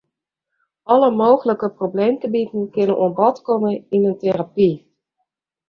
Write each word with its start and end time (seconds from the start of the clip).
Alle 0.95 1.09
mooglike 1.19 1.69
probleemgebieten 1.75 2.65
kinne 2.75 2.95
oan 3.03 3.13
bod 3.19 3.37
komme 3.45 3.71
yn 3.95 4.03
'e 4.09 4.13
terapy. 4.21 4.69